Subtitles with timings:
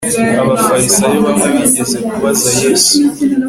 [0.41, 2.95] abafarisayo bamwe bigeze kubaza yesu